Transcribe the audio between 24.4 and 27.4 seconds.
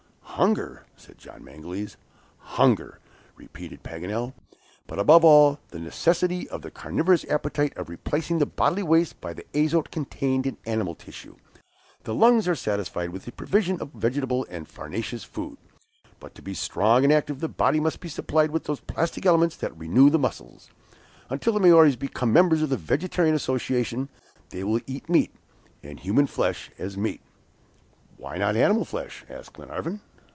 they will eat meat, and human flesh as meat."